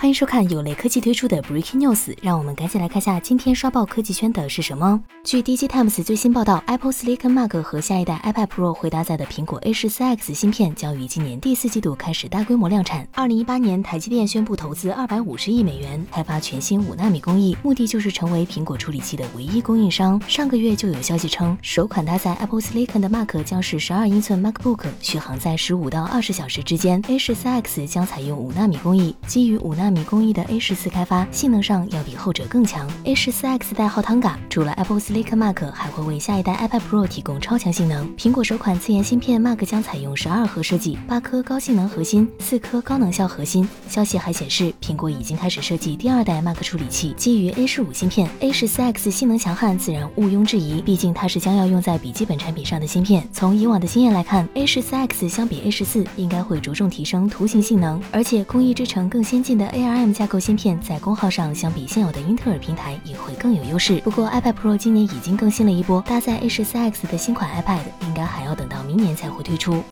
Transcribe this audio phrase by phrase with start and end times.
[0.00, 5.02] 欢迎收看有雷科技推出的 Breaking News，让我们赶紧来看下今天刷爆科技圈的是什么。
[5.24, 13.08] 据 DJ Times 最新报道，Apple Silicon Mac 和下一代 iPad Pro 会搭载的苹果 A 十四 X 芯片将于今年第四季度开始大规模量产。
[13.12, 20.22] 二零一八年，台积电宣布投资二百五十亿美元开发全新五纳米工艺，目的就是成为苹果处理器的唯一供应商。
[20.28, 27.02] 上个月就有消息称，首款搭载 Apple Silicon 的 Mac 将是十二英寸 MacBook，续航在十五到二十小时之间。
[27.08, 29.87] A 十四 X 将采用五纳米工艺，基于五纳。
[29.88, 32.86] 纳米工艺的 A 十四开发性能上要比后者更强。
[33.04, 38.06] A 十四 X 代号 Tanga，除了 Apple Silicon Mac，还会为下一代 iPad Pro 提供超强性能。
[38.14, 43.66] 苹果首款自研芯片 Mac 将采用十二核设计，八颗高性能核心，四颗高能效核心。
[43.88, 48.28] 消息还显示，苹果已经开始设计第二代 Mac 处理器，基于 A 十五芯片。
[48.40, 53.26] A 十四 X 性能强悍，自然毋庸置疑，毕竟它是将要用在笔记本产品上的芯片。
[53.32, 59.77] 从以往的经验来看，A 十四 X 相比 A 十四应该会着重提升图形性能，而且工艺制成更先进的 A。
[59.78, 63.98] ARM 架构芯片在功耗上相比现有的英特尔平台也会更有优势。
[64.00, 69.82] 不过 iPad Pro 今年已经更新了一波，搭载 A14X 的新款 iPad 应该还要等到明年才会推出。